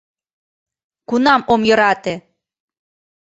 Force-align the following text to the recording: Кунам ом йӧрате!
Кунам 1.09 1.41
ом 1.53 1.61
йӧрате! 1.69 2.13